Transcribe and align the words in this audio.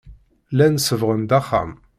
Llan 0.51 0.75
sebbɣen-d 0.79 1.31
axxam. 1.39 1.71